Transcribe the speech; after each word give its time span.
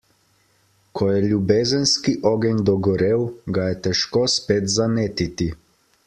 Ko 0.99 1.09
je 1.09 1.17
ljubezenski 1.25 2.13
ogenj 2.29 2.63
dogorel, 2.69 3.25
ga 3.57 3.67
je 3.73 3.77
težko 3.89 4.23
spet 4.37 4.73
zanetiti. 4.77 5.49